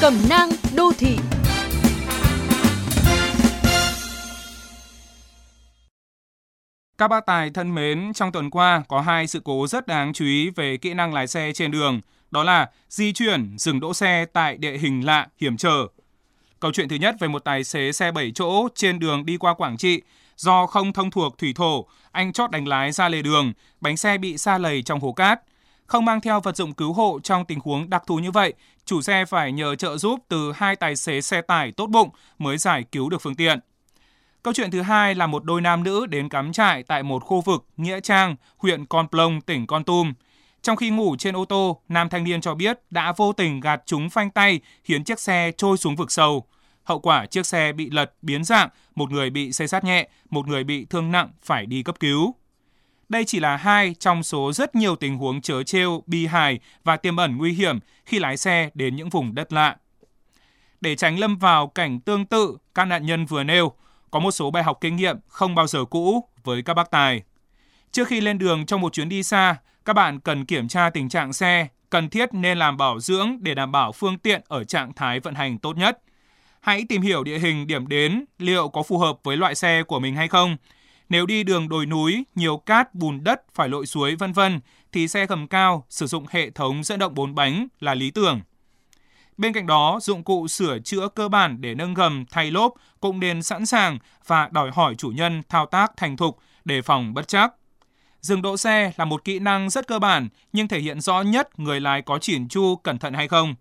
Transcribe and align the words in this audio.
Cẩm 0.00 0.14
nang 0.28 0.48
đô 0.76 0.92
thị 0.98 1.16
Các 6.98 7.08
bác 7.08 7.26
tài 7.26 7.50
thân 7.50 7.74
mến, 7.74 8.12
trong 8.14 8.32
tuần 8.32 8.50
qua 8.50 8.82
có 8.88 9.00
hai 9.00 9.26
sự 9.26 9.40
cố 9.44 9.66
rất 9.66 9.86
đáng 9.86 10.12
chú 10.12 10.24
ý 10.24 10.50
về 10.50 10.76
kỹ 10.76 10.94
năng 10.94 11.14
lái 11.14 11.26
xe 11.26 11.52
trên 11.52 11.70
đường, 11.70 12.00
đó 12.30 12.44
là 12.44 12.70
di 12.88 13.12
chuyển, 13.12 13.54
dừng 13.58 13.80
đỗ 13.80 13.94
xe 13.94 14.24
tại 14.32 14.56
địa 14.56 14.78
hình 14.78 15.06
lạ, 15.06 15.26
hiểm 15.40 15.56
trở. 15.56 15.86
Câu 16.60 16.72
chuyện 16.72 16.88
thứ 16.88 16.96
nhất 16.96 17.14
về 17.20 17.28
một 17.28 17.44
tài 17.44 17.64
xế 17.64 17.92
xe 17.92 18.10
7 18.12 18.32
chỗ 18.34 18.68
trên 18.74 18.98
đường 18.98 19.26
đi 19.26 19.36
qua 19.36 19.54
Quảng 19.54 19.76
Trị, 19.76 20.02
do 20.36 20.66
không 20.66 20.92
thông 20.92 21.10
thuộc 21.10 21.38
thủy 21.38 21.52
thổ, 21.56 21.86
anh 22.12 22.32
chót 22.32 22.50
đánh 22.50 22.68
lái 22.68 22.92
ra 22.92 23.08
lề 23.08 23.22
đường, 23.22 23.52
bánh 23.80 23.96
xe 23.96 24.18
bị 24.18 24.38
xa 24.38 24.58
lầy 24.58 24.82
trong 24.82 25.00
hố 25.00 25.12
cát. 25.12 25.40
Không 25.88 26.04
mang 26.04 26.20
theo 26.20 26.40
vật 26.40 26.56
dụng 26.56 26.74
cứu 26.74 26.92
hộ 26.92 27.20
trong 27.22 27.44
tình 27.44 27.58
huống 27.64 27.90
đặc 27.90 28.02
thù 28.06 28.16
như 28.16 28.30
vậy, 28.30 28.54
chủ 28.84 29.02
xe 29.02 29.24
phải 29.24 29.52
nhờ 29.52 29.74
trợ 29.74 29.96
giúp 29.96 30.20
từ 30.28 30.52
hai 30.52 30.76
tài 30.76 30.96
xế 30.96 31.20
xe 31.20 31.42
tải 31.42 31.72
tốt 31.72 31.86
bụng 31.86 32.10
mới 32.38 32.58
giải 32.58 32.84
cứu 32.92 33.08
được 33.08 33.22
phương 33.22 33.34
tiện. 33.34 33.58
Câu 34.42 34.54
chuyện 34.54 34.70
thứ 34.70 34.82
hai 34.82 35.14
là 35.14 35.26
một 35.26 35.44
đôi 35.44 35.60
nam 35.60 35.82
nữ 35.82 36.06
đến 36.06 36.28
cắm 36.28 36.52
trại 36.52 36.82
tại 36.82 37.02
một 37.02 37.24
khu 37.24 37.40
vực 37.40 37.66
Nghĩa 37.76 38.00
Trang, 38.00 38.36
huyện 38.56 38.86
Con 38.86 39.08
Plong, 39.08 39.40
tỉnh 39.40 39.66
Con 39.66 39.84
Tum. 39.84 40.12
Trong 40.62 40.76
khi 40.76 40.90
ngủ 40.90 41.16
trên 41.18 41.36
ô 41.36 41.44
tô, 41.44 41.80
nam 41.88 42.08
thanh 42.08 42.24
niên 42.24 42.40
cho 42.40 42.54
biết 42.54 42.78
đã 42.90 43.12
vô 43.16 43.32
tình 43.32 43.60
gạt 43.60 43.82
trúng 43.86 44.10
phanh 44.10 44.30
tay 44.30 44.60
khiến 44.84 45.04
chiếc 45.04 45.20
xe 45.20 45.52
trôi 45.56 45.78
xuống 45.78 45.96
vực 45.96 46.10
sâu. 46.10 46.46
Hậu 46.84 46.98
quả 46.98 47.26
chiếc 47.26 47.46
xe 47.46 47.72
bị 47.72 47.90
lật 47.90 48.12
biến 48.22 48.44
dạng, 48.44 48.68
một 48.94 49.10
người 49.10 49.30
bị 49.30 49.52
xây 49.52 49.68
sát 49.68 49.84
nhẹ, 49.84 50.08
một 50.30 50.46
người 50.48 50.64
bị 50.64 50.84
thương 50.84 51.12
nặng 51.12 51.30
phải 51.42 51.66
đi 51.66 51.82
cấp 51.82 52.00
cứu. 52.00 52.34
Đây 53.08 53.24
chỉ 53.24 53.40
là 53.40 53.56
hai 53.56 53.94
trong 53.98 54.22
số 54.22 54.52
rất 54.52 54.74
nhiều 54.74 54.96
tình 54.96 55.18
huống 55.18 55.40
chớ 55.40 55.62
trêu, 55.62 56.02
bi 56.06 56.26
hài 56.26 56.58
và 56.84 56.96
tiềm 56.96 57.16
ẩn 57.16 57.36
nguy 57.36 57.52
hiểm 57.52 57.78
khi 58.04 58.18
lái 58.18 58.36
xe 58.36 58.70
đến 58.74 58.96
những 58.96 59.08
vùng 59.08 59.34
đất 59.34 59.52
lạ. 59.52 59.76
Để 60.80 60.96
tránh 60.96 61.18
lâm 61.18 61.38
vào 61.38 61.66
cảnh 61.66 62.00
tương 62.00 62.26
tự 62.26 62.56
các 62.74 62.84
nạn 62.84 63.06
nhân 63.06 63.26
vừa 63.26 63.42
nêu, 63.42 63.72
có 64.10 64.20
một 64.20 64.30
số 64.30 64.50
bài 64.50 64.62
học 64.62 64.78
kinh 64.80 64.96
nghiệm 64.96 65.16
không 65.28 65.54
bao 65.54 65.66
giờ 65.66 65.84
cũ 65.84 66.24
với 66.44 66.62
các 66.62 66.74
bác 66.74 66.90
tài. 66.90 67.22
Trước 67.92 68.08
khi 68.08 68.20
lên 68.20 68.38
đường 68.38 68.66
trong 68.66 68.80
một 68.80 68.92
chuyến 68.92 69.08
đi 69.08 69.22
xa, 69.22 69.56
các 69.84 69.92
bạn 69.92 70.20
cần 70.20 70.44
kiểm 70.44 70.68
tra 70.68 70.90
tình 70.90 71.08
trạng 71.08 71.32
xe, 71.32 71.68
cần 71.90 72.08
thiết 72.08 72.34
nên 72.34 72.58
làm 72.58 72.76
bảo 72.76 73.00
dưỡng 73.00 73.38
để 73.40 73.54
đảm 73.54 73.72
bảo 73.72 73.92
phương 73.92 74.18
tiện 74.18 74.42
ở 74.48 74.64
trạng 74.64 74.92
thái 74.92 75.20
vận 75.20 75.34
hành 75.34 75.58
tốt 75.58 75.76
nhất. 75.76 75.98
Hãy 76.60 76.84
tìm 76.88 77.02
hiểu 77.02 77.24
địa 77.24 77.38
hình 77.38 77.66
điểm 77.66 77.88
đến 77.88 78.24
liệu 78.38 78.68
có 78.68 78.82
phù 78.82 78.98
hợp 78.98 79.18
với 79.22 79.36
loại 79.36 79.54
xe 79.54 79.82
của 79.82 80.00
mình 80.00 80.14
hay 80.14 80.28
không. 80.28 80.56
Nếu 81.08 81.26
đi 81.26 81.42
đường 81.42 81.68
đồi 81.68 81.86
núi, 81.86 82.24
nhiều 82.34 82.56
cát, 82.56 82.94
bùn 82.94 83.24
đất, 83.24 83.42
phải 83.54 83.68
lội 83.68 83.86
suối 83.86 84.14
vân 84.14 84.32
vân 84.32 84.60
thì 84.92 85.08
xe 85.08 85.26
gầm 85.26 85.48
cao 85.48 85.86
sử 85.90 86.06
dụng 86.06 86.26
hệ 86.30 86.50
thống 86.50 86.84
dẫn 86.84 86.98
động 86.98 87.14
bốn 87.14 87.34
bánh 87.34 87.68
là 87.80 87.94
lý 87.94 88.10
tưởng. 88.10 88.40
Bên 89.36 89.52
cạnh 89.52 89.66
đó, 89.66 89.98
dụng 90.02 90.24
cụ 90.24 90.48
sửa 90.48 90.78
chữa 90.78 91.08
cơ 91.08 91.28
bản 91.28 91.60
để 91.60 91.74
nâng 91.74 91.94
gầm, 91.94 92.24
thay 92.30 92.50
lốp 92.50 92.74
cũng 93.00 93.20
nên 93.20 93.42
sẵn 93.42 93.66
sàng 93.66 93.98
và 94.26 94.48
đòi 94.52 94.70
hỏi 94.70 94.94
chủ 94.94 95.08
nhân 95.08 95.42
thao 95.48 95.66
tác 95.66 95.92
thành 95.96 96.16
thục 96.16 96.38
để 96.64 96.82
phòng 96.82 97.14
bất 97.14 97.28
chắc. 97.28 97.52
Dừng 98.20 98.42
đỗ 98.42 98.56
xe 98.56 98.92
là 98.96 99.04
một 99.04 99.24
kỹ 99.24 99.38
năng 99.38 99.70
rất 99.70 99.86
cơ 99.86 99.98
bản 99.98 100.28
nhưng 100.52 100.68
thể 100.68 100.80
hiện 100.80 101.00
rõ 101.00 101.22
nhất 101.22 101.58
người 101.58 101.80
lái 101.80 102.02
có 102.02 102.18
chỉn 102.18 102.48
chu 102.48 102.76
cẩn 102.76 102.98
thận 102.98 103.14
hay 103.14 103.28
không. 103.28 103.54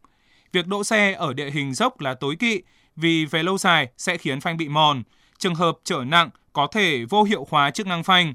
Việc 0.52 0.68
đỗ 0.68 0.84
xe 0.84 1.14
ở 1.14 1.34
địa 1.34 1.50
hình 1.52 1.74
dốc 1.74 2.02
là 2.02 2.14
tối 2.14 2.36
kỵ 2.40 2.62
vì 2.96 3.26
về 3.26 3.44
lâu 3.44 3.58
dài 3.58 3.88
sẽ 3.98 4.18
khiến 4.18 4.42
phanh 4.42 4.58
bị 4.58 4.70
mòn. 4.70 5.04
Trường 5.38 5.56
hợp 5.56 5.78
trở 5.84 6.04
nặng 6.04 6.30
có 6.54 6.68
thể 6.72 7.06
vô 7.06 7.24
hiệu 7.24 7.48
hóa 7.50 7.72
chức 7.72 7.88
năng 7.88 8.04
phanh. 8.04 8.34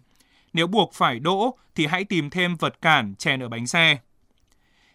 Nếu 0.53 0.67
buộc 0.67 0.95
phải 0.95 1.19
đỗ 1.19 1.57
thì 1.75 1.87
hãy 1.87 2.05
tìm 2.05 2.31
thêm 2.31 2.57
vật 2.57 2.83
cản 2.83 3.15
chèn 3.15 3.43
ở 3.43 3.49
bánh 3.49 3.67
xe. 3.67 3.97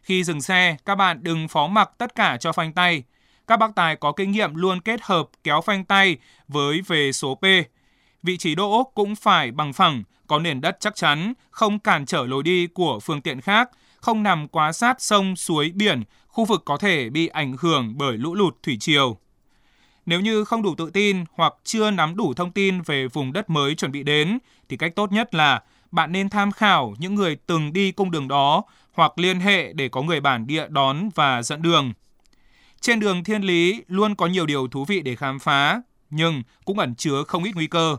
Khi 0.01 0.23
dừng 0.23 0.41
xe, 0.41 0.77
các 0.85 0.95
bạn 0.95 1.23
đừng 1.23 1.47
phó 1.47 1.67
mặc 1.67 1.91
tất 1.97 2.15
cả 2.15 2.37
cho 2.39 2.51
phanh 2.51 2.73
tay. 2.73 3.03
Các 3.47 3.57
bác 3.57 3.75
tài 3.75 3.95
có 3.95 4.11
kinh 4.11 4.31
nghiệm 4.31 4.55
luôn 4.55 4.81
kết 4.81 4.99
hợp 5.03 5.29
kéo 5.43 5.61
phanh 5.61 5.85
tay 5.85 6.17
với 6.47 6.81
về 6.87 7.11
số 7.11 7.35
P. 7.35 7.45
Vị 8.23 8.37
trí 8.37 8.55
đỗ 8.55 8.91
cũng 8.93 9.15
phải 9.15 9.51
bằng 9.51 9.73
phẳng, 9.73 10.03
có 10.27 10.39
nền 10.39 10.61
đất 10.61 10.77
chắc 10.79 10.95
chắn, 10.95 11.33
không 11.51 11.79
cản 11.79 12.05
trở 12.05 12.25
lối 12.25 12.43
đi 12.43 12.67
của 12.67 12.99
phương 12.99 13.21
tiện 13.21 13.41
khác, 13.41 13.69
không 14.01 14.23
nằm 14.23 14.47
quá 14.47 14.71
sát 14.71 15.01
sông, 15.01 15.35
suối, 15.35 15.71
biển, 15.75 16.03
khu 16.27 16.45
vực 16.45 16.61
có 16.65 16.77
thể 16.77 17.09
bị 17.09 17.27
ảnh 17.27 17.55
hưởng 17.59 17.97
bởi 17.97 18.17
lũ 18.17 18.35
lụt 18.35 18.55
thủy 18.63 18.77
triều. 18.79 19.17
Nếu 20.07 20.19
như 20.19 20.43
không 20.43 20.61
đủ 20.61 20.75
tự 20.75 20.89
tin 20.89 21.23
hoặc 21.33 21.53
chưa 21.63 21.91
nắm 21.91 22.15
đủ 22.15 22.33
thông 22.33 22.51
tin 22.51 22.81
về 22.81 23.07
vùng 23.07 23.33
đất 23.33 23.49
mới 23.49 23.75
chuẩn 23.75 23.91
bị 23.91 24.03
đến, 24.03 24.39
thì 24.69 24.77
cách 24.77 24.95
tốt 24.95 25.11
nhất 25.11 25.35
là 25.35 25.63
bạn 25.91 26.11
nên 26.11 26.29
tham 26.29 26.51
khảo 26.51 26.95
những 26.99 27.15
người 27.15 27.35
từng 27.35 27.73
đi 27.73 27.91
cung 27.91 28.11
đường 28.11 28.27
đó 28.27 28.63
hoặc 28.93 29.19
liên 29.19 29.39
hệ 29.39 29.73
để 29.73 29.89
có 29.89 30.01
người 30.01 30.19
bản 30.19 30.47
địa 30.47 30.67
đón 30.69 31.09
và 31.15 31.41
dẫn 31.41 31.61
đường. 31.61 31.93
Trên 32.81 32.99
đường 32.99 33.23
thiên 33.23 33.41
lý 33.41 33.83
luôn 33.87 34.15
có 34.15 34.27
nhiều 34.27 34.45
điều 34.45 34.67
thú 34.67 34.85
vị 34.85 35.01
để 35.01 35.15
khám 35.15 35.39
phá, 35.39 35.81
nhưng 36.09 36.43
cũng 36.65 36.79
ẩn 36.79 36.95
chứa 36.95 37.23
không 37.23 37.43
ít 37.43 37.55
nguy 37.55 37.67
cơ. 37.67 37.97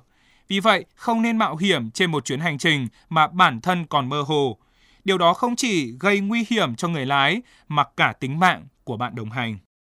Vì 0.49 0.61
vậy, 0.61 0.85
không 0.95 1.23
nên 1.23 1.37
mạo 1.37 1.57
hiểm 1.57 1.91
trên 1.91 2.11
một 2.11 2.25
chuyến 2.25 2.41
hành 2.41 2.59
trình 2.59 2.89
mà 3.09 3.27
bản 3.27 3.61
thân 3.61 3.87
còn 3.87 4.09
mơ 4.09 4.23
hồ. 4.23 4.59
Điều 5.05 5.19
đó 5.19 5.35
không 5.35 5.57
chỉ 5.57 5.93
gây 6.01 6.21
nguy 6.21 6.47
hiểm 6.51 6.75
cho 6.75 6.89
người 6.89 7.07
lái 7.07 7.43
mà 7.69 7.85
cả 7.97 8.13
tính 8.21 8.39
mạng 8.39 8.67
của 8.85 8.97
bạn 8.97 9.15
đồng 9.15 9.31
hành. 9.31 9.59